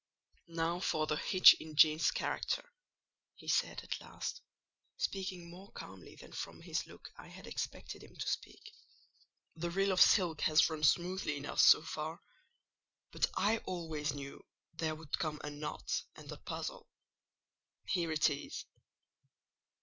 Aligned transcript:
"Now 0.47 0.79
for 0.79 1.05
the 1.05 1.15
hitch 1.15 1.53
in 1.59 1.75
Jane's 1.75 2.09
character," 2.09 2.67
he 3.35 3.47
said 3.47 3.83
at 3.83 4.01
last, 4.01 4.41
speaking 4.97 5.47
more 5.47 5.71
calmly 5.73 6.15
than 6.15 6.31
from 6.31 6.59
his 6.59 6.87
look 6.87 7.11
I 7.19 7.27
had 7.27 7.45
expected 7.45 8.01
him 8.01 8.15
to 8.15 8.27
speak. 8.27 8.73
"The 9.55 9.69
reel 9.69 9.91
of 9.91 10.01
silk 10.01 10.41
has 10.41 10.71
run 10.71 10.81
smoothly 10.83 11.37
enough 11.37 11.59
so 11.61 11.83
far; 11.83 12.19
but 13.11 13.27
I 13.35 13.59
always 13.59 14.11
knew 14.11 14.43
there 14.73 14.95
would 14.95 15.19
come 15.19 15.39
a 15.43 15.51
knot 15.51 16.01
and 16.15 16.31
a 16.31 16.37
puzzle: 16.37 16.89
here 17.85 18.11
it 18.11 18.27
is. 18.27 18.65